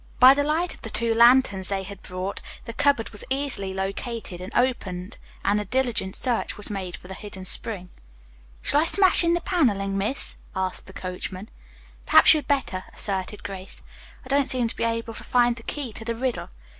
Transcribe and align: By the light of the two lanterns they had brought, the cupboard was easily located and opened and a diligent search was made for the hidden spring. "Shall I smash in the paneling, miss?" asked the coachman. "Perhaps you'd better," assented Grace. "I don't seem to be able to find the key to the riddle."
By 0.19 0.33
the 0.33 0.43
light 0.43 0.73
of 0.73 0.81
the 0.81 0.89
two 0.89 1.13
lanterns 1.13 1.69
they 1.69 1.83
had 1.83 2.01
brought, 2.01 2.41
the 2.65 2.73
cupboard 2.73 3.11
was 3.11 3.23
easily 3.29 3.71
located 3.71 4.41
and 4.41 4.51
opened 4.55 5.19
and 5.45 5.61
a 5.61 5.65
diligent 5.65 6.15
search 6.15 6.57
was 6.57 6.71
made 6.71 6.95
for 6.97 7.07
the 7.07 7.13
hidden 7.13 7.45
spring. 7.45 7.89
"Shall 8.63 8.81
I 8.81 8.85
smash 8.85 9.23
in 9.23 9.35
the 9.35 9.41
paneling, 9.41 9.99
miss?" 9.99 10.37
asked 10.55 10.87
the 10.87 10.91
coachman. 10.93 11.49
"Perhaps 12.07 12.33
you'd 12.33 12.47
better," 12.47 12.83
assented 12.95 13.43
Grace. 13.43 13.83
"I 14.25 14.27
don't 14.29 14.49
seem 14.49 14.67
to 14.67 14.75
be 14.75 14.85
able 14.85 15.13
to 15.13 15.23
find 15.23 15.55
the 15.55 15.61
key 15.61 15.93
to 15.93 16.03
the 16.03 16.15
riddle." 16.15 16.49